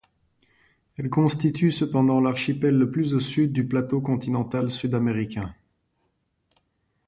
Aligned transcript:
Elles 0.97 1.11
constituent 1.11 1.71
cependant 1.71 2.19
l'archipel 2.21 2.75
le 2.75 2.89
plus 2.89 3.13
au 3.13 3.19
sud 3.19 3.51
du 3.53 3.67
plateau 3.67 4.01
continental 4.01 4.71
sud-américain. 4.71 5.53